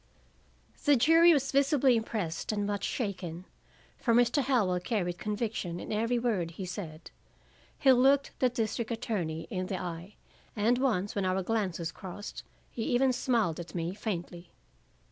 The 0.83 0.95
jury 0.95 1.31
was 1.31 1.51
visibly 1.51 1.95
impressed 1.95 2.51
and 2.51 2.65
much 2.65 2.83
shaken. 2.85 3.45
For 3.99 4.15
Mr. 4.15 4.41
Howell 4.41 4.79
carried 4.79 5.19
conviction 5.19 5.79
in 5.79 5.91
every 5.91 6.17
word 6.17 6.49
he 6.49 6.65
said; 6.65 7.11
he 7.77 7.91
looked 7.91 8.31
the 8.39 8.49
district 8.49 8.89
attorney 8.89 9.41
in 9.51 9.67
the 9.67 9.79
eye, 9.79 10.15
and 10.55 10.79
once 10.79 11.13
when 11.13 11.23
our 11.23 11.43
glances 11.43 11.91
crossed 11.91 12.41
he 12.71 12.81
even 12.81 13.13
smiled 13.13 13.59
at 13.59 13.75
me 13.75 13.93
faintly. 13.93 14.49